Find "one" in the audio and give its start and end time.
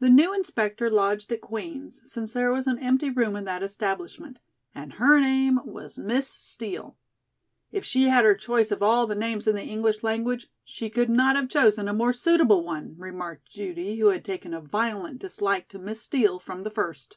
12.64-12.96